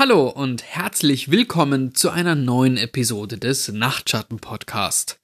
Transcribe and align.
Hallo 0.00 0.30
und 0.30 0.62
herzlich 0.62 1.30
willkommen 1.30 1.94
zu 1.94 2.08
einer 2.08 2.34
neuen 2.34 2.78
Episode 2.78 3.36
des 3.36 3.68
Nachtschatten 3.68 4.38
Podcast. 4.38 5.20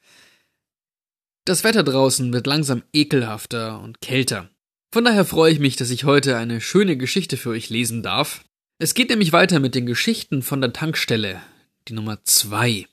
Das 1.46 1.64
Wetter 1.64 1.82
draußen 1.82 2.30
wird 2.34 2.46
langsam 2.46 2.82
ekelhafter 2.92 3.80
und 3.80 4.02
kälter. 4.02 4.50
Von 4.92 5.06
daher 5.06 5.24
freue 5.24 5.50
ich 5.50 5.60
mich, 5.60 5.76
dass 5.76 5.88
ich 5.88 6.04
heute 6.04 6.36
eine 6.36 6.60
schöne 6.60 6.98
Geschichte 6.98 7.38
für 7.38 7.48
euch 7.48 7.70
lesen 7.70 8.02
darf. 8.02 8.44
Es 8.78 8.92
geht 8.92 9.08
nämlich 9.08 9.32
weiter 9.32 9.60
mit 9.60 9.74
den 9.74 9.86
Geschichten 9.86 10.42
von 10.42 10.60
der 10.60 10.74
Tankstelle, 10.74 11.40
die 11.88 11.94
Nummer 11.94 12.22
zwei. 12.24 12.86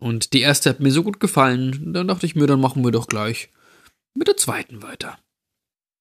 Und 0.00 0.32
die 0.32 0.40
erste 0.40 0.68
hat 0.68 0.80
mir 0.80 0.90
so 0.90 1.04
gut 1.04 1.20
gefallen, 1.20 1.92
dann 1.92 2.08
dachte 2.08 2.26
ich 2.26 2.34
mir, 2.34 2.48
dann 2.48 2.60
machen 2.60 2.82
wir 2.82 2.90
doch 2.90 3.06
gleich 3.06 3.50
mit 4.14 4.26
der 4.26 4.36
zweiten 4.36 4.82
weiter. 4.82 5.16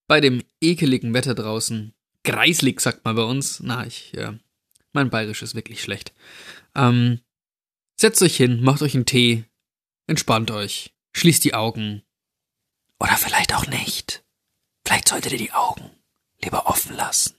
Bei 0.08 0.22
dem 0.22 0.42
ekeligen 0.60 1.14
Wetter 1.14 1.36
draußen, 1.36 1.94
greislig 2.24 2.82
sagt 2.82 3.06
man 3.06 3.16
bei 3.16 3.24
uns, 3.24 3.60
na, 3.60 3.86
ich, 3.86 4.18
äh, 4.18 4.34
mein 4.94 5.10
Bayerisch 5.10 5.42
ist 5.42 5.56
wirklich 5.56 5.82
schlecht. 5.82 6.14
Ähm, 6.76 7.20
setzt 7.96 8.22
euch 8.22 8.36
hin, 8.36 8.62
macht 8.64 8.82
euch 8.82 8.96
einen 8.96 9.06
Tee, 9.06 9.46
entspannt 10.08 10.52
euch, 10.52 10.94
schließt 11.12 11.44
die 11.44 11.54
Augen. 11.54 12.04
Oder 13.00 13.18
vielleicht 13.18 13.54
auch 13.54 13.68
nicht. 13.68 14.24
Vielleicht 14.86 15.10
solltet 15.10 15.34
ihr 15.34 15.38
die 15.38 15.52
Augen 15.52 15.90
lieber 16.44 16.68
offen 16.68 16.96
lassen. 16.96 17.36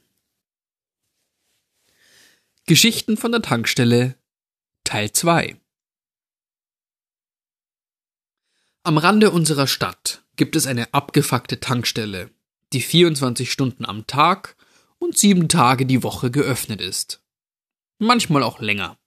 Geschichten 2.67 3.17
von 3.17 3.33
der 3.33 3.43
Tankstelle 3.43 4.17
Teil 4.85 5.13
2 5.13 5.57
Am 8.83 8.99
Rande 8.99 9.31
unserer 9.31 9.67
Stadt 9.67 10.23
gibt 10.37 10.57
es 10.57 10.67
eine 10.67 10.93
abgefuckte 10.93 11.61
Tankstelle, 11.61 12.31
die 12.73 12.81
24 12.81 13.51
Stunden 13.51 13.87
am 13.87 14.07
Tag 14.07 14.57
und 14.99 15.17
sieben 15.17 15.49
Tage 15.49 15.87
die 15.87 16.03
Woche 16.03 16.31
geöffnet 16.31 16.81
ist. 16.81 17.24
Manchmal 17.99 18.43
auch 18.43 18.61
länger. 18.61 18.99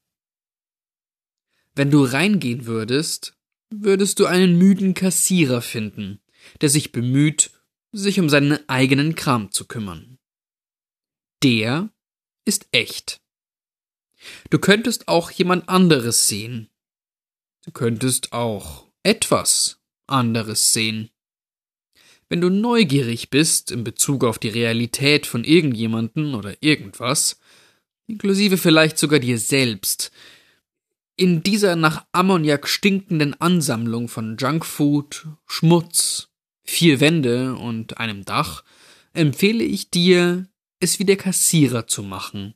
Wenn 1.76 1.92
du 1.92 2.04
reingehen 2.04 2.66
würdest, 2.66 3.38
würdest 3.70 4.20
du 4.20 4.26
einen 4.26 4.58
müden 4.58 4.94
Kassierer 4.94 5.62
finden, 5.62 6.22
der 6.62 6.70
sich 6.70 6.92
bemüht, 6.92 7.52
sich 7.92 8.20
um 8.20 8.30
seinen 8.30 8.68
eigenen 8.70 9.16
Kram 9.16 9.52
zu 9.52 9.66
kümmern. 9.66 10.18
Der 11.44 11.90
ist 12.46 12.68
echt. 12.72 13.22
Du 14.50 14.60
könntest 14.60 15.08
auch 15.08 15.30
jemand 15.32 15.70
anderes 15.70 16.28
sehen. 16.28 16.70
Du 17.64 17.72
könntest 17.72 18.34
auch 18.34 18.88
etwas 19.04 19.80
anderes 20.08 20.74
sehen. 20.74 21.12
Wenn 22.30 22.42
du 22.42 22.50
neugierig 22.50 23.30
bist 23.30 23.72
in 23.72 23.84
Bezug 23.84 24.24
auf 24.24 24.40
die 24.40 24.50
Realität 24.50 25.26
von 25.26 25.44
irgendjemanden 25.44 26.36
oder 26.36 26.62
irgendwas, 26.62 27.40
inklusive 28.08 28.58
vielleicht 28.58 28.98
sogar 28.98 29.20
dir 29.20 29.38
selbst, 29.38 30.12
in 31.16 31.42
dieser 31.42 31.76
nach 31.76 32.06
Ammoniak 32.12 32.68
stinkenden 32.68 33.34
Ansammlung 33.42 34.08
von 34.08 34.38
Junkfood, 34.38 35.28
Schmutz, 35.48 36.30
vier 36.64 37.00
Wände 37.00 37.56
und 37.56 37.98
einem 37.98 38.24
Dach, 38.24 38.64
empfehle 39.14 39.64
ich 39.64 39.90
dir, 39.90 40.48
es 40.80 41.00
wie 41.00 41.06
der 41.06 41.18
Kassierer 41.18 41.88
zu 41.88 42.04
machen 42.04 42.54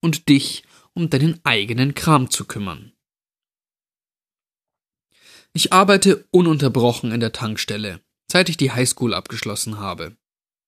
und 0.00 0.28
dich 0.28 0.62
um 0.94 1.10
deinen 1.10 1.40
eigenen 1.44 1.94
Kram 1.94 2.30
zu 2.30 2.44
kümmern. 2.44 2.92
Ich 5.52 5.72
arbeite 5.72 6.28
ununterbrochen 6.30 7.10
in 7.10 7.20
der 7.20 7.32
Tankstelle, 7.32 8.00
seit 8.30 8.48
ich 8.48 8.56
die 8.56 8.70
Highschool 8.70 9.14
abgeschlossen 9.14 9.78
habe. 9.78 10.16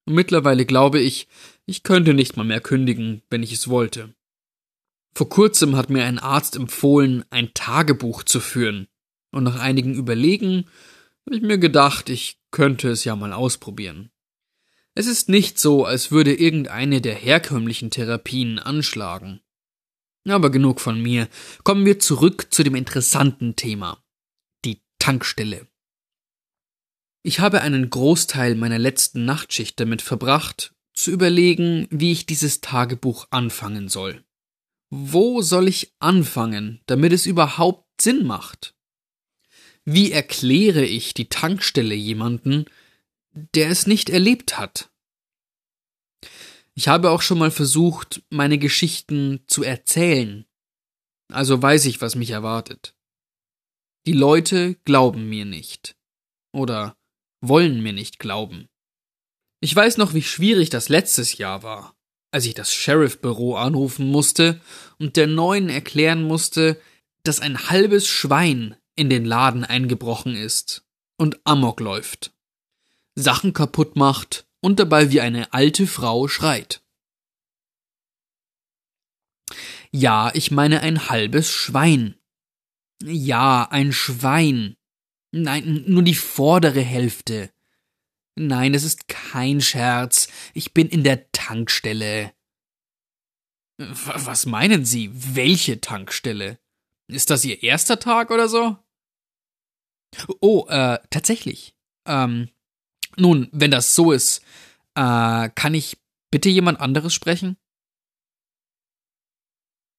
Mittlerweile 0.06 0.66
glaube 0.66 1.00
ich, 1.00 1.28
ich 1.66 1.82
könnte 1.82 2.14
nicht 2.14 2.36
mal 2.36 2.44
mehr 2.44 2.60
kündigen, 2.60 3.22
wenn 3.30 3.42
ich 3.42 3.52
es 3.52 3.68
wollte. 3.68 4.14
Vor 5.14 5.28
kurzem 5.28 5.76
hat 5.76 5.90
mir 5.90 6.04
ein 6.04 6.18
Arzt 6.18 6.56
empfohlen, 6.56 7.24
ein 7.30 7.52
Tagebuch 7.54 8.22
zu 8.22 8.40
führen, 8.40 8.88
und 9.30 9.44
nach 9.44 9.58
einigen 9.60 9.94
Überlegen 9.94 10.66
habe 11.26 11.36
ich 11.36 11.42
mir 11.42 11.58
gedacht, 11.58 12.08
ich 12.08 12.40
könnte 12.50 12.90
es 12.90 13.04
ja 13.04 13.14
mal 13.16 13.32
ausprobieren. 13.32 14.10
Es 14.94 15.06
ist 15.06 15.28
nicht 15.28 15.58
so, 15.58 15.84
als 15.84 16.10
würde 16.10 16.34
irgendeine 16.34 17.00
der 17.00 17.14
herkömmlichen 17.14 17.90
Therapien 17.90 18.58
anschlagen. 18.58 19.40
Aber 20.28 20.50
genug 20.50 20.80
von 20.80 21.00
mir. 21.00 21.28
Kommen 21.64 21.86
wir 21.86 21.98
zurück 21.98 22.48
zu 22.50 22.62
dem 22.62 22.74
interessanten 22.74 23.56
Thema. 23.56 24.02
Tankstelle. 25.02 25.66
Ich 27.22 27.38
habe 27.38 27.60
einen 27.60 27.88
Großteil 27.88 28.56
meiner 28.56 28.78
letzten 28.78 29.24
Nachtschicht 29.24 29.78
damit 29.78 30.02
verbracht, 30.02 30.74
zu 30.92 31.10
überlegen, 31.10 31.86
wie 31.90 32.12
ich 32.12 32.26
dieses 32.26 32.60
Tagebuch 32.60 33.28
anfangen 33.30 33.88
soll. 33.88 34.24
Wo 34.90 35.40
soll 35.40 35.68
ich 35.68 35.94
anfangen, 36.00 36.82
damit 36.86 37.12
es 37.12 37.26
überhaupt 37.26 37.88
Sinn 38.00 38.26
macht? 38.26 38.74
Wie 39.84 40.12
erkläre 40.12 40.84
ich 40.84 41.14
die 41.14 41.28
Tankstelle 41.28 41.94
jemanden, 41.94 42.66
der 43.32 43.70
es 43.70 43.86
nicht 43.86 44.10
erlebt 44.10 44.58
hat? 44.58 44.90
Ich 46.74 46.88
habe 46.88 47.10
auch 47.10 47.22
schon 47.22 47.38
mal 47.38 47.50
versucht, 47.50 48.22
meine 48.30 48.58
Geschichten 48.58 49.44
zu 49.46 49.62
erzählen. 49.62 50.44
Also 51.28 51.60
weiß 51.60 51.86
ich, 51.86 52.00
was 52.00 52.14
mich 52.14 52.30
erwartet. 52.30 52.94
Die 54.06 54.12
Leute 54.12 54.74
glauben 54.84 55.28
mir 55.28 55.44
nicht. 55.44 55.96
Oder 56.52 56.96
wollen 57.42 57.82
mir 57.82 57.92
nicht 57.92 58.18
glauben. 58.18 58.68
Ich 59.60 59.76
weiß 59.76 59.98
noch, 59.98 60.14
wie 60.14 60.22
schwierig 60.22 60.70
das 60.70 60.88
letztes 60.88 61.36
Jahr 61.36 61.62
war, 61.62 61.94
als 62.30 62.46
ich 62.46 62.54
das 62.54 62.72
Sheriff-Büro 62.72 63.56
anrufen 63.56 64.08
musste 64.08 64.60
und 64.98 65.16
der 65.16 65.26
Neuen 65.26 65.68
erklären 65.68 66.22
musste, 66.22 66.80
dass 67.24 67.40
ein 67.40 67.68
halbes 67.68 68.06
Schwein 68.06 68.76
in 68.96 69.10
den 69.10 69.24
Laden 69.24 69.64
eingebrochen 69.64 70.34
ist 70.34 70.84
und 71.18 71.38
Amok 71.44 71.80
läuft, 71.80 72.32
Sachen 73.14 73.52
kaputt 73.52 73.96
macht 73.96 74.46
und 74.60 74.80
dabei 74.80 75.10
wie 75.10 75.20
eine 75.20 75.52
alte 75.52 75.86
Frau 75.86 76.28
schreit. 76.28 76.82
Ja, 79.90 80.30
ich 80.34 80.50
meine 80.50 80.80
ein 80.80 81.10
halbes 81.10 81.50
Schwein. 81.52 82.16
Ja, 83.02 83.68
ein 83.70 83.92
Schwein. 83.92 84.76
Nein, 85.32 85.84
nur 85.86 86.02
die 86.02 86.14
vordere 86.14 86.80
Hälfte. 86.80 87.50
Nein, 88.34 88.74
es 88.74 88.84
ist 88.84 89.08
kein 89.08 89.60
Scherz. 89.60 90.28
Ich 90.52 90.74
bin 90.74 90.88
in 90.88 91.04
der 91.04 91.30
Tankstelle. 91.32 92.32
Was 93.78 94.46
meinen 94.46 94.84
Sie? 94.84 95.10
Welche 95.12 95.80
Tankstelle? 95.80 96.58
Ist 97.08 97.30
das 97.30 97.44
Ihr 97.44 97.62
erster 97.62 97.98
Tag 97.98 98.30
oder 98.30 98.48
so? 98.48 98.76
Oh, 100.40 100.66
äh, 100.68 100.98
tatsächlich. 101.08 101.74
Ähm, 102.06 102.50
nun, 103.16 103.48
wenn 103.52 103.70
das 103.70 103.94
so 103.94 104.12
ist, 104.12 104.42
äh, 104.94 105.48
kann 105.48 105.74
ich 105.74 105.98
bitte 106.30 106.50
jemand 106.50 106.80
anderes 106.80 107.14
sprechen? 107.14 107.56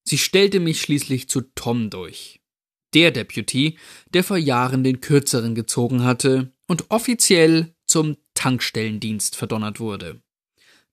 Sie 0.06 0.20
stellte 0.20 0.60
mich 0.60 0.82
schließlich 0.82 1.28
zu 1.28 1.42
Tom 1.42 1.90
durch 1.90 2.43
der 2.94 3.12
Deputy, 3.12 3.78
der 4.14 4.24
vor 4.24 4.38
Jahren 4.38 4.84
den 4.84 5.02
Kürzeren 5.02 5.56
gezogen 5.56 6.04
hatte 6.04 6.52
und 6.68 6.90
offiziell 6.90 7.74
zum 7.86 8.18
Tankstellendienst 8.34 9.36
verdonnert 9.36 9.80
wurde. 9.80 10.22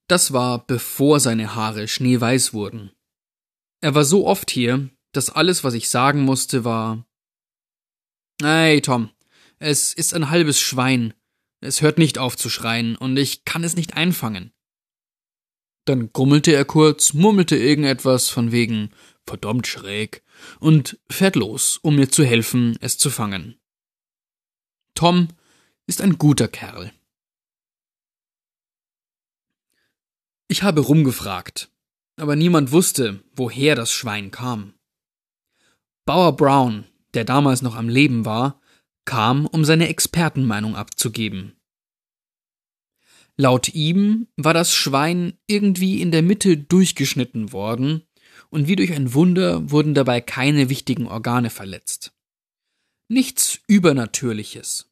Das 0.07 0.33
war 0.33 0.65
bevor 0.65 1.19
seine 1.19 1.55
Haare 1.55 1.87
schneeweiß 1.87 2.53
wurden. 2.53 2.91
Er 3.81 3.95
war 3.95 4.03
so 4.03 4.27
oft 4.27 4.51
hier, 4.51 4.89
dass 5.13 5.29
alles, 5.29 5.63
was 5.63 5.73
ich 5.73 5.89
sagen 5.89 6.21
musste, 6.21 6.63
war 6.63 7.05
Hey, 8.41 8.81
Tom, 8.81 9.09
es 9.59 9.93
ist 9.93 10.13
ein 10.13 10.29
halbes 10.29 10.59
Schwein. 10.59 11.13
Es 11.59 11.81
hört 11.81 11.99
nicht 11.99 12.17
auf 12.17 12.35
zu 12.35 12.49
schreien, 12.49 12.95
und 12.95 13.17
ich 13.17 13.45
kann 13.45 13.63
es 13.63 13.75
nicht 13.75 13.95
einfangen. 13.95 14.51
Dann 15.85 16.11
grummelte 16.11 16.51
er 16.51 16.65
kurz, 16.65 17.13
murmelte 17.13 17.55
irgendetwas 17.55 18.29
von 18.29 18.51
wegen 18.51 18.91
verdammt 19.25 19.67
schräg 19.67 20.23
und 20.59 20.99
fährt 21.09 21.35
los, 21.35 21.79
um 21.81 21.95
mir 21.95 22.09
zu 22.09 22.23
helfen, 22.23 22.77
es 22.81 22.97
zu 22.97 23.09
fangen. 23.09 23.59
Tom 24.95 25.29
ist 25.87 26.01
ein 26.01 26.17
guter 26.17 26.47
Kerl. 26.47 26.91
Ich 30.47 30.63
habe 30.63 30.81
rumgefragt, 30.81 31.71
aber 32.17 32.35
niemand 32.35 32.71
wusste, 32.71 33.23
woher 33.33 33.75
das 33.75 33.91
Schwein 33.91 34.31
kam. 34.31 34.73
Bauer 36.05 36.35
Brown, 36.35 36.85
der 37.13 37.23
damals 37.23 37.61
noch 37.61 37.75
am 37.75 37.87
Leben 37.87 38.25
war, 38.25 38.59
kam, 39.05 39.45
um 39.45 39.63
seine 39.63 39.87
Expertenmeinung 39.87 40.75
abzugeben. 40.75 41.55
Laut 43.37 43.69
ihm 43.69 44.27
war 44.35 44.53
das 44.53 44.73
Schwein 44.73 45.37
irgendwie 45.47 46.01
in 46.01 46.11
der 46.11 46.21
Mitte 46.21 46.57
durchgeschnitten 46.57 47.53
worden 47.53 48.03
und 48.51 48.67
wie 48.67 48.75
durch 48.75 48.93
ein 48.93 49.13
Wunder 49.13 49.71
wurden 49.71 49.95
dabei 49.95 50.21
keine 50.21 50.69
wichtigen 50.69 51.07
Organe 51.07 51.49
verletzt. 51.49 52.13
Nichts 53.07 53.59
Übernatürliches, 53.67 54.91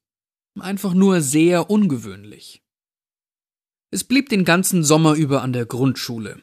einfach 0.60 0.94
nur 0.94 1.22
sehr 1.22 1.70
ungewöhnlich. 1.70 2.64
Es 3.92 4.04
blieb 4.04 4.30
den 4.30 4.46
ganzen 4.46 4.84
Sommer 4.84 5.14
über 5.14 5.42
an 5.42 5.54
der 5.54 5.66
Grundschule, 5.66 6.42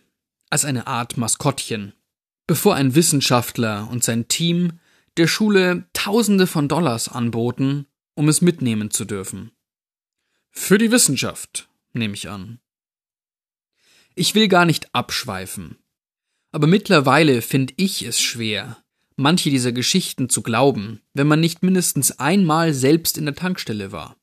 als 0.51 0.65
eine 0.65 0.87
Art 0.87 1.17
Maskottchen, 1.17 1.95
bevor 2.47 2.75
ein 2.75 2.95
Wissenschaftler 2.95 3.89
und 3.91 4.05
sein 4.05 4.29
Team 4.29 4.79
der 5.17 5.27
Schule 5.27 5.89
Tausende 5.93 6.47
von 6.47 6.69
Dollars 6.69 7.09
anboten, 7.09 7.87
um 8.15 8.29
es 8.29 8.41
mitnehmen 8.41 8.91
zu 8.91 9.05
dürfen. 9.05 9.53
Für 10.51 10.79
die 10.79 10.91
Wissenschaft, 10.91 11.69
nehme 11.93 12.15
ich 12.15 12.29
an. 12.29 12.61
Ich 14.15 14.35
will 14.35 14.49
gar 14.49 14.65
nicht 14.65 14.95
abschweifen, 14.95 15.79
aber 16.57 16.67
mittlerweile 16.67 17.43
finde 17.43 17.75
ich 17.77 18.01
es 18.01 18.19
schwer, 18.19 18.83
manche 19.17 19.51
dieser 19.51 19.73
Geschichten 19.73 20.31
zu 20.31 20.41
glauben, 20.41 21.03
wenn 21.13 21.27
man 21.27 21.39
nicht 21.39 21.63
mindestens 21.63 22.19
einmal 22.19 22.73
selbst 22.73 23.19
in 23.19 23.27
der 23.27 23.35
Tankstelle 23.35 23.93
war. 23.93 24.17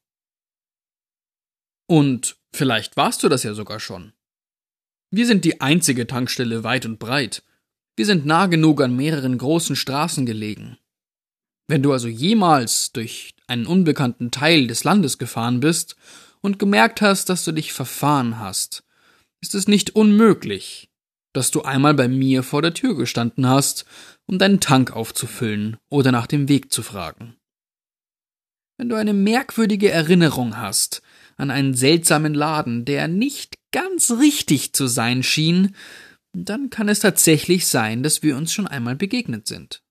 Und 1.85 2.37
vielleicht 2.51 2.97
warst 2.97 3.21
du 3.21 3.29
das 3.29 3.43
ja 3.43 3.53
sogar 3.53 3.79
schon. 3.79 4.13
Wir 5.11 5.27
sind 5.27 5.45
die 5.45 5.61
einzige 5.61 6.07
Tankstelle 6.07 6.63
weit 6.63 6.87
und 6.87 6.97
breit. 6.97 7.43
Wir 7.95 8.07
sind 8.07 8.25
nah 8.25 8.47
genug 8.47 8.81
an 8.81 8.95
mehreren 8.95 9.37
großen 9.37 9.75
Straßen 9.75 10.25
gelegen. 10.25 10.79
Wenn 11.67 11.83
du 11.83 11.91
also 11.91 12.07
jemals 12.07 12.91
durch 12.93 13.35
einen 13.45 13.67
unbekannten 13.67 14.31
Teil 14.31 14.65
des 14.65 14.83
Landes 14.83 15.19
gefahren 15.19 15.59
bist 15.59 15.97
und 16.41 16.57
gemerkt 16.57 16.99
hast, 16.99 17.29
dass 17.29 17.45
du 17.45 17.51
dich 17.51 17.73
verfahren 17.73 18.39
hast, 18.39 18.83
ist 19.39 19.53
es 19.53 19.67
nicht 19.67 19.95
unmöglich, 19.95 20.89
dass 21.33 21.51
du 21.51 21.63
einmal 21.63 21.93
bei 21.93 22.07
mir 22.07 22.43
vor 22.43 22.61
der 22.61 22.73
Tür 22.73 22.95
gestanden 22.95 23.47
hast, 23.47 23.85
um 24.25 24.39
deinen 24.39 24.59
Tank 24.59 24.91
aufzufüllen 24.91 25.77
oder 25.89 26.11
nach 26.11 26.27
dem 26.27 26.47
Weg 26.47 26.71
zu 26.71 26.83
fragen. 26.83 27.35
Wenn 28.77 28.89
du 28.89 28.95
eine 28.95 29.13
merkwürdige 29.13 29.91
Erinnerung 29.91 30.57
hast 30.57 31.01
an 31.37 31.51
einen 31.51 31.73
seltsamen 31.73 32.33
Laden, 32.33 32.85
der 32.85 33.07
nicht 33.07 33.57
ganz 33.71 34.11
richtig 34.11 34.73
zu 34.73 34.87
sein 34.87 35.23
schien, 35.23 35.75
dann 36.35 36.69
kann 36.69 36.89
es 36.89 36.99
tatsächlich 36.99 37.67
sein, 37.67 38.03
dass 38.03 38.23
wir 38.23 38.37
uns 38.37 38.53
schon 38.53 38.67
einmal 38.67 38.95
begegnet 38.95 39.47
sind. 39.47 39.83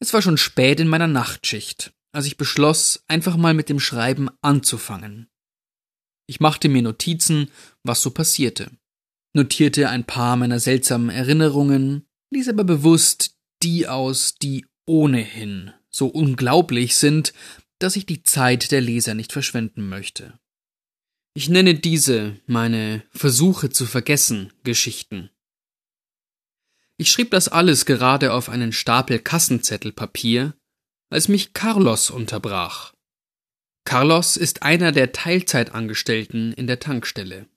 Es 0.00 0.14
war 0.14 0.22
schon 0.22 0.38
spät 0.38 0.80
in 0.80 0.88
meiner 0.88 1.06
Nachtschicht, 1.06 1.92
als 2.12 2.26
ich 2.26 2.38
beschloss, 2.38 3.04
einfach 3.06 3.36
mal 3.36 3.52
mit 3.52 3.68
dem 3.68 3.80
Schreiben 3.80 4.30
anzufangen. 4.40 5.28
Ich 6.26 6.40
machte 6.40 6.68
mir 6.68 6.82
Notizen, 6.82 7.50
was 7.82 8.00
so 8.00 8.10
passierte, 8.10 8.70
notierte 9.32 9.88
ein 9.88 10.04
paar 10.04 10.36
meiner 10.36 10.60
seltsamen 10.60 11.10
Erinnerungen, 11.10 12.06
ließ 12.30 12.48
aber 12.48 12.64
bewusst 12.64 13.36
die 13.62 13.86
aus, 13.86 14.34
die 14.36 14.66
ohnehin 14.86 15.72
so 15.90 16.06
unglaublich 16.06 16.96
sind, 16.96 17.32
dass 17.78 17.96
ich 17.96 18.06
die 18.06 18.22
Zeit 18.22 18.70
der 18.70 18.80
Leser 18.80 19.14
nicht 19.14 19.32
verschwenden 19.32 19.88
möchte. 19.88 20.38
Ich 21.34 21.48
nenne 21.48 21.74
diese 21.74 22.36
meine 22.46 23.04
Versuche 23.10 23.70
zu 23.70 23.86
vergessen 23.86 24.52
Geschichten. 24.64 25.30
Ich 26.96 27.10
schrieb 27.10 27.30
das 27.30 27.48
alles 27.48 27.86
gerade 27.86 28.32
auf 28.32 28.48
einen 28.48 28.72
Stapel 28.72 29.18
Kassenzettelpapier, 29.18 30.54
als 31.08 31.28
mich 31.28 31.54
Carlos 31.54 32.10
unterbrach. 32.10 32.92
Carlos 33.84 34.36
ist 34.36 34.62
einer 34.62 34.92
der 34.92 35.12
Teilzeitangestellten 35.12 36.52
in 36.52 36.66
der 36.66 36.78
Tankstelle. 36.78 37.48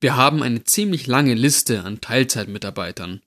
Wir 0.00 0.16
haben 0.16 0.42
eine 0.42 0.64
ziemlich 0.64 1.06
lange 1.06 1.34
Liste 1.34 1.84
an 1.84 2.00
Teilzeitmitarbeitern. 2.00 3.22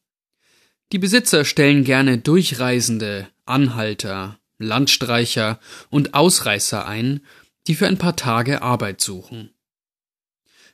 Die 0.92 1.00
Besitzer 1.00 1.46
stellen 1.46 1.84
gerne 1.84 2.18
Durchreisende, 2.18 3.28
Anhalter, 3.46 4.40
Landstreicher 4.58 5.60
und 5.90 6.14
Ausreißer 6.14 6.86
ein, 6.86 7.22
die 7.68 7.76
für 7.76 7.88
ein 7.88 7.98
paar 7.98 8.16
Tage 8.16 8.62
Arbeit 8.62 9.02
suchen. 9.02 9.52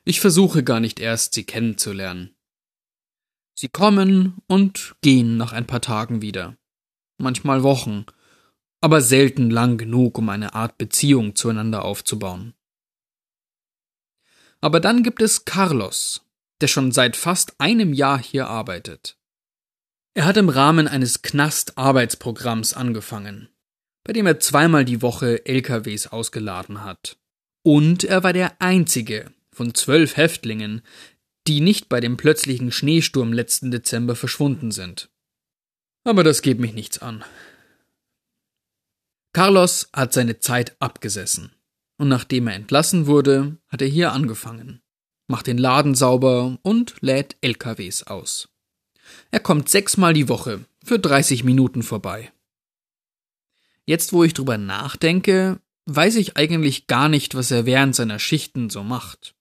Ich 0.03 0.19
versuche 0.19 0.63
gar 0.63 0.79
nicht 0.79 0.99
erst, 0.99 1.33
sie 1.33 1.45
kennenzulernen. 1.45 2.35
Sie 3.53 3.69
kommen 3.69 4.37
und 4.47 4.95
gehen 5.01 5.37
nach 5.37 5.53
ein 5.53 5.65
paar 5.65 5.81
Tagen 5.81 6.21
wieder. 6.21 6.57
Manchmal 7.17 7.63
Wochen, 7.63 8.05
aber 8.81 9.01
selten 9.01 9.49
lang 9.49 9.77
genug, 9.77 10.17
um 10.17 10.29
eine 10.29 10.53
Art 10.53 10.77
Beziehung 10.77 11.35
zueinander 11.35 11.85
aufzubauen. 11.85 12.53
Aber 14.65 14.79
dann 14.79 15.03
gibt 15.03 15.21
es 15.21 15.45
Carlos, 15.45 16.25
der 16.59 16.65
schon 16.67 16.91
seit 16.91 17.15
fast 17.15 17.53
einem 17.59 17.93
Jahr 17.93 18.17
hier 18.17 18.47
arbeitet. 18.47 19.15
Er 20.15 20.25
hat 20.25 20.37
im 20.37 20.49
Rahmen 20.49 20.87
eines 20.87 21.21
Knast-Arbeitsprogramms 21.21 22.73
angefangen, 22.73 23.49
bei 24.03 24.11
dem 24.11 24.25
er 24.25 24.39
zweimal 24.39 24.83
die 24.83 25.03
Woche 25.03 25.45
LKWs 25.45 26.07
ausgeladen 26.07 26.83
hat. 26.83 27.19
Und 27.63 28.05
er 28.05 28.23
war 28.23 28.33
der 28.33 28.59
einzige 28.59 29.31
von 29.51 29.75
zwölf 29.75 30.17
Häftlingen, 30.17 30.81
die 31.45 31.61
nicht 31.61 31.87
bei 31.87 31.99
dem 31.99 32.17
plötzlichen 32.17 32.71
Schneesturm 32.71 33.33
letzten 33.33 33.69
Dezember 33.69 34.15
verschwunden 34.15 34.71
sind. 34.71 35.11
Aber 36.05 36.23
das 36.23 36.41
geht 36.41 36.59
mich 36.59 36.73
nichts 36.73 36.97
an. 36.97 37.23
Carlos 39.31 39.89
hat 39.93 40.11
seine 40.11 40.39
Zeit 40.39 40.75
abgesessen. 40.79 41.54
Und 41.97 42.09
nachdem 42.09 42.47
er 42.47 42.55
entlassen 42.55 43.07
wurde, 43.07 43.57
hat 43.67 43.81
er 43.81 43.87
hier 43.87 44.11
angefangen, 44.11 44.81
macht 45.27 45.47
den 45.47 45.57
Laden 45.57 45.95
sauber 45.95 46.57
und 46.61 46.95
lädt 47.01 47.37
LKWs 47.41 48.03
aus. 48.03 48.49
Er 49.31 49.39
kommt 49.39 49.69
sechsmal 49.69 50.13
die 50.13 50.29
Woche 50.29 50.65
für 50.83 50.99
30 50.99 51.43
Minuten 51.43 51.83
vorbei. 51.83 52.31
Jetzt, 53.85 54.13
wo 54.13 54.23
ich 54.23 54.33
drüber 54.33 54.57
nachdenke, 54.57 55.59
weiß 55.85 56.15
ich 56.15 56.37
eigentlich 56.37 56.87
gar 56.87 57.09
nicht, 57.09 57.35
was 57.35 57.51
er 57.51 57.65
während 57.65 57.95
seiner 57.95 58.19
Schichten 58.19 58.69
so 58.69 58.83
macht. 58.83 59.35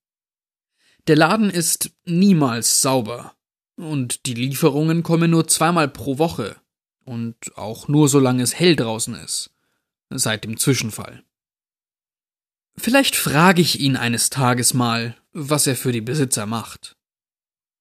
Der 1.07 1.17
Laden 1.17 1.51
ist 1.51 1.91
niemals 2.05 2.81
sauber. 2.81 3.35
Und 3.77 4.27
die 4.27 4.35
Lieferungen 4.35 5.03
kommen 5.03 5.31
nur 5.31 5.49
zweimal 5.49 5.89
pro 5.89 6.19
Woche. 6.19 6.57
Und 7.05 7.37
auch 7.57 7.89
nur 7.89 8.09
solange 8.09 8.43
es 8.43 8.55
hell 8.55 8.77
draußen 8.77 9.15
ist. 9.15 9.51
Seit 10.11 10.45
dem 10.45 10.57
Zwischenfall. 10.57 11.25
Vielleicht 12.77 13.17
frage 13.17 13.63
ich 13.63 13.81
ihn 13.81 13.97
eines 13.97 14.31
Tages 14.31 14.75
mal, 14.75 15.17
was 15.33 15.67
er 15.67 15.77
für 15.77 15.93
die 15.93 16.01
Besitzer 16.01 16.47
macht. 16.47 16.97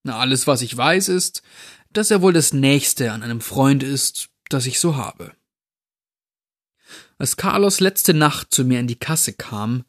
Na, 0.02 0.18
alles, 0.18 0.46
was 0.46 0.62
ich 0.62 0.76
weiß, 0.76 1.08
ist, 1.08 1.42
dass 1.92 2.10
er 2.10 2.22
wohl 2.22 2.32
das 2.32 2.52
Nächste 2.52 3.12
an 3.12 3.22
einem 3.22 3.40
Freund 3.40 3.82
ist, 3.82 4.28
das 4.48 4.66
ich 4.66 4.78
so 4.78 4.96
habe. 4.96 5.34
Als 7.18 7.36
Carlos 7.36 7.80
letzte 7.80 8.12
Nacht 8.12 8.52
zu 8.52 8.64
mir 8.64 8.80
in 8.80 8.86
die 8.86 8.98
Kasse 8.98 9.32
kam, 9.32 9.84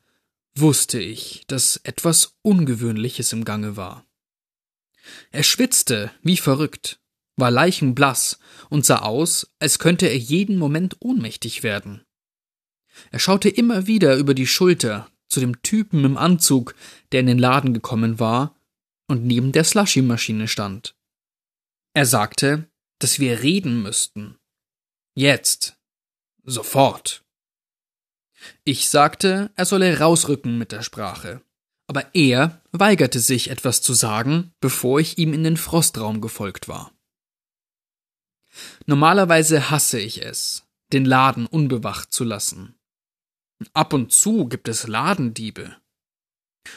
wusste 0.56 1.00
ich, 1.00 1.44
dass 1.48 1.78
etwas 1.84 2.36
Ungewöhnliches 2.42 3.34
im 3.34 3.46
Gange 3.46 3.76
war. 3.76 4.06
Er 5.32 5.44
schwitzte 5.44 6.12
wie 6.24 6.38
verrückt, 6.38 7.00
war 7.36 7.52
leichenblass 7.52 8.40
und 8.70 8.86
sah 8.86 9.00
aus, 9.00 9.52
als 9.60 9.80
könnte 9.80 10.08
er 10.08 10.18
jeden 10.18 10.58
Moment 10.58 10.98
ohnmächtig 11.00 11.64
werden. 11.64 12.06
Er 13.12 13.20
schaute 13.20 13.50
immer 13.50 13.88
wieder 13.88 14.16
über 14.16 14.34
die 14.34 14.48
Schulter 14.48 15.10
zu 15.28 15.40
dem 15.40 15.62
Typen 15.62 16.04
im 16.06 16.18
Anzug, 16.18 16.76
der 17.12 17.22
in 17.22 17.28
den 17.28 17.40
Laden 17.40 17.74
gekommen 17.74 18.20
war 18.20 18.56
und 19.08 19.26
neben 19.26 19.52
der 19.52 19.64
Slushy-Maschine 19.64 20.48
stand. 20.48 20.96
Er 21.94 22.06
sagte, 22.06 22.70
dass 23.00 23.20
wir 23.20 23.42
reden 23.42 23.82
müssten. 23.82 24.38
Jetzt. 25.16 25.78
Sofort. 26.44 27.24
Ich 28.64 28.90
sagte, 28.90 29.52
er 29.56 29.66
solle 29.66 30.00
rausrücken 30.00 30.58
mit 30.58 30.72
der 30.72 30.82
Sprache. 30.82 31.42
Aber 31.88 32.14
er 32.14 32.62
weigerte 32.72 33.20
sich, 33.20 33.50
etwas 33.50 33.82
zu 33.82 33.94
sagen, 33.94 34.54
bevor 34.60 35.00
ich 35.00 35.18
ihm 35.18 35.34
in 35.34 35.44
den 35.44 35.58
Frostraum 35.58 36.22
gefolgt 36.22 36.68
war. 36.68 36.92
Normalerweise 38.86 39.70
hasse 39.70 40.00
ich 40.00 40.22
es, 40.22 40.64
den 40.94 41.06
Laden 41.06 41.46
unbewacht 41.46 42.12
zu 42.12 42.24
lassen. 42.24 42.75
Ab 43.74 43.94
und 43.94 44.12
zu 44.12 44.48
gibt 44.48 44.68
es 44.68 44.88
Ladendiebe. 44.88 45.76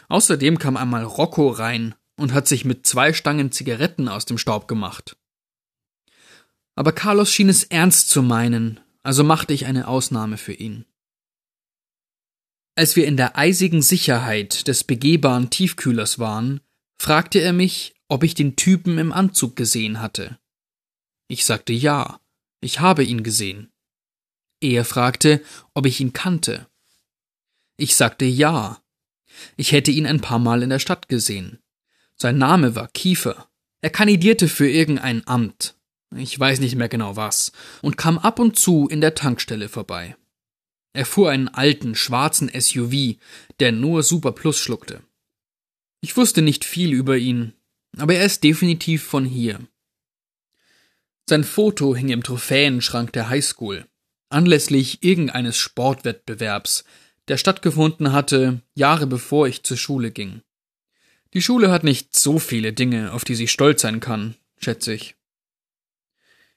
Außerdem 0.09 0.59
kam 0.59 0.77
einmal 0.77 1.05
Rocco 1.05 1.49
rein 1.49 1.95
und 2.17 2.33
hat 2.33 2.49
sich 2.49 2.65
mit 2.65 2.87
zwei 2.87 3.13
Stangen 3.13 3.53
Zigaretten 3.53 4.09
aus 4.09 4.27
dem 4.27 4.39
Staub 4.39 4.69
gemacht. 4.69 5.17
Aber 6.75 6.93
Carlos 6.93 7.33
schien 7.33 7.49
es 7.49 7.65
ernst 7.65 8.09
zu 8.09 8.23
meinen, 8.23 8.81
also 9.03 9.25
machte 9.25 9.53
ich 9.53 9.67
eine 9.67 9.89
Ausnahme 9.89 10.37
für 10.37 10.53
ihn. 10.53 10.85
Als 12.77 12.95
wir 12.95 13.07
in 13.07 13.17
der 13.17 13.37
eisigen 13.37 13.83
Sicherheit 13.83 14.69
des 14.69 14.85
begehbaren 14.85 15.51
Tiefkühlers 15.51 16.21
waren, 16.21 16.61
fragte 17.01 17.41
er 17.41 17.53
mich, 17.53 17.95
ob 18.09 18.23
ich 18.23 18.35
den 18.35 18.55
Typen 18.55 18.99
im 18.99 19.13
Anzug 19.13 19.57
gesehen 19.57 20.01
hatte. 20.01 20.39
Ich 21.27 21.45
sagte 21.45 21.73
ja, 21.73 22.21
ich 22.61 22.81
habe 22.81 23.05
ihn 23.05 23.23
gesehen. 23.23 23.73
Er 24.61 24.85
fragte, 24.85 25.43
ob 25.75 25.87
ich 25.87 26.01
ihn 26.01 26.13
kannte. 26.13 26.67
Ich 27.77 27.95
sagte 27.95 28.25
ja. 28.25 28.83
Ich 29.57 29.73
hätte 29.73 29.91
ihn 29.91 30.07
ein 30.07 30.21
paar 30.21 30.39
Mal 30.39 30.63
in 30.63 30.71
der 30.71 30.81
Stadt 30.81 31.09
gesehen. 31.09 31.61
Sein 32.17 32.39
Name 32.39 32.75
war 32.75 32.89
Kiefer. 32.89 33.49
Er 33.81 33.91
kandidierte 33.91 34.49
für 34.49 34.69
irgendein 34.69 35.25
Amt. 35.27 35.77
Ich 36.17 36.39
weiß 36.39 36.59
nicht 36.61 36.75
mehr 36.75 36.89
genau 36.89 37.15
was. 37.15 37.53
Und 37.83 37.97
kam 37.97 38.19
ab 38.19 38.41
und 38.41 38.59
zu 38.59 38.89
in 38.89 39.01
der 39.01 39.15
Tankstelle 39.15 39.69
vorbei. 39.69 40.17
Er 40.93 41.07
fuhr 41.07 41.31
einen 41.31 41.49
alten, 41.49 41.95
schwarzen 41.95 42.51
SUV, 42.53 43.17
der 43.61 43.71
nur 43.71 44.03
Super 44.03 44.33
Plus 44.33 44.59
schluckte. 44.59 45.03
Ich 46.01 46.17
wusste 46.17 46.43
nicht 46.43 46.65
viel 46.65 46.93
über 46.93 47.17
ihn, 47.17 47.53
aber 47.97 48.15
er 48.15 48.25
ist 48.25 48.43
definitiv 48.43 49.05
von 49.05 49.25
hier. 49.25 49.61
Sein 51.29 51.45
Foto 51.45 51.95
hing 51.95 52.09
im 52.09 52.23
Trophäenschrank 52.23 53.13
der 53.13 53.29
Highschool, 53.29 53.87
anlässlich 54.29 55.03
irgendeines 55.03 55.57
Sportwettbewerbs, 55.57 56.85
der 57.29 57.37
stattgefunden 57.37 58.13
hatte, 58.13 58.63
Jahre 58.75 59.07
bevor 59.07 59.47
ich 59.47 59.63
zur 59.63 59.77
Schule 59.77 60.11
ging. 60.11 60.43
Die 61.35 61.43
Schule 61.43 61.71
hat 61.71 61.85
nicht 61.85 62.17
so 62.17 62.39
viele 62.39 62.73
Dinge, 62.73 63.13
auf 63.13 63.25
die 63.25 63.35
sie 63.35 63.49
stolz 63.49 63.83
sein 63.83 64.01
kann, 64.01 64.35
schätze 64.59 64.95
ich. 64.95 65.15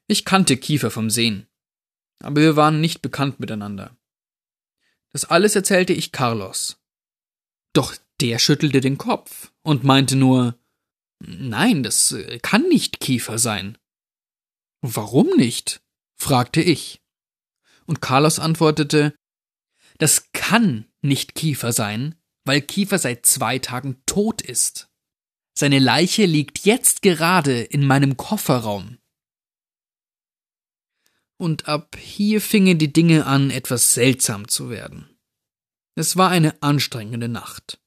Ich 0.08 0.26
kannte 0.26 0.58
Kiefer 0.58 0.92
vom 0.92 1.10
Sehen, 1.10 1.48
aber 2.20 2.42
wir 2.42 2.56
waren 2.56 2.82
nicht 2.82 3.02
bekannt 3.02 3.40
miteinander. 3.40 3.96
Das 5.12 5.26
alles 5.26 5.56
erzählte 5.56 5.94
ich 5.94 6.12
Carlos. 6.12 6.78
Doch 7.74 7.96
der 8.22 8.40
schüttelte 8.40 8.82
den 8.82 8.98
Kopf 8.98 9.52
und 9.62 9.84
meinte 9.84 10.16
nur 10.16 10.58
Nein, 11.24 11.84
das 11.84 12.16
kann 12.42 12.68
nicht 12.68 13.00
Kiefer 13.00 13.38
sein. 13.38 13.78
Warum 14.82 15.28
nicht? 15.38 15.82
fragte 16.16 16.62
ich. 16.62 17.02
Und 17.92 18.00
Carlos 18.00 18.40
antwortete 18.40 19.14
Das 19.98 20.32
kann 20.32 20.86
nicht 21.02 21.36
Kiefer 21.36 21.74
sein, 21.74 22.16
weil 22.46 22.62
Kiefer 22.62 22.98
seit 22.98 23.26
zwei 23.26 23.60
Tagen 23.60 24.02
tot 24.06 24.42
ist. 24.42 24.90
Seine 25.60 25.78
Leiche 25.78 26.26
liegt 26.26 26.60
jetzt 26.60 27.02
gerade 27.02 27.60
in 27.60 27.86
meinem 27.86 28.16
Kofferraum. 28.16 28.98
Und 31.38 31.68
ab 31.68 31.98
hier 32.00 32.40
fingen 32.40 32.78
die 32.78 32.94
Dinge 32.94 33.26
an, 33.26 33.50
etwas 33.50 33.94
seltsam 33.94 34.48
zu 34.48 34.70
werden. 34.70 35.10
Es 35.96 36.16
war 36.16 36.30
eine 36.30 36.64
anstrengende 36.64 37.28
Nacht. 37.28 37.82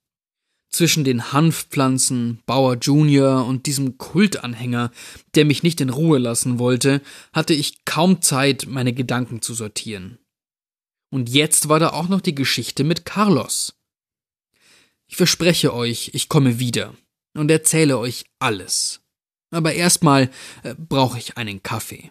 Zwischen 0.75 1.05
den 1.05 1.31
Hanfpflanzen, 1.33 2.43
Bauer 2.47 2.75
Junior 2.75 3.47
und 3.47 3.67
diesem 3.67 3.97
Kultanhänger, 3.97 4.91
der 5.37 5.45
mich 5.45 5.63
nicht 5.63 5.81
in 5.81 5.89
Ruhe 5.89 6.19
lassen 6.19 6.59
wollte, 6.59 7.01
hatte 7.33 7.55
ich 7.55 7.85
kaum 7.85 8.23
Zeit, 8.23 8.67
meine 8.67 8.93
Gedanken 8.93 9.41
zu 9.41 9.55
sortieren. 9.55 10.19
Und 11.13 11.29
jetzt 11.29 11.69
war 11.69 11.79
da 11.79 11.91
auch 11.91 12.09
noch 12.09 12.21
die 12.21 12.35
Geschichte 12.35 12.83
mit 12.83 13.05
Carlos. 13.05 13.79
Ich 15.07 15.15
verspreche 15.15 15.73
euch, 15.73 16.11
ich 16.13 16.29
komme 16.29 16.59
wieder 16.59 16.93
und 17.35 17.53
erzähle 17.53 17.97
euch 17.97 18.25
alles. 18.41 19.01
Aber 19.53 19.75
erstmal 19.75 20.29
äh, 20.65 20.75
brauche 20.77 21.19
ich 21.19 21.37
einen 21.37 21.63
Kaffee. 21.63 22.11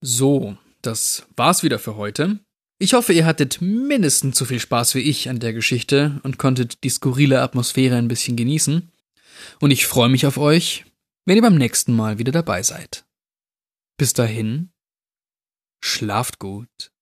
So, 0.00 0.56
das 0.82 1.26
war's 1.34 1.64
wieder 1.64 1.80
für 1.80 1.96
heute. 1.96 2.43
Ich 2.78 2.94
hoffe, 2.94 3.12
ihr 3.12 3.24
hattet 3.24 3.60
mindestens 3.60 4.36
so 4.36 4.44
viel 4.44 4.58
Spaß 4.58 4.94
wie 4.94 5.00
ich 5.00 5.28
an 5.28 5.38
der 5.38 5.52
Geschichte 5.52 6.20
und 6.24 6.38
konntet 6.38 6.82
die 6.82 6.90
skurrile 6.90 7.40
Atmosphäre 7.40 7.96
ein 7.96 8.08
bisschen 8.08 8.36
genießen. 8.36 8.90
Und 9.60 9.70
ich 9.70 9.86
freue 9.86 10.08
mich 10.08 10.26
auf 10.26 10.38
euch, 10.38 10.84
wenn 11.24 11.36
ihr 11.36 11.42
beim 11.42 11.56
nächsten 11.56 11.94
Mal 11.94 12.18
wieder 12.18 12.32
dabei 12.32 12.62
seid. 12.62 13.04
Bis 13.96 14.12
dahin, 14.12 14.70
schlaft 15.82 16.38
gut. 16.38 16.93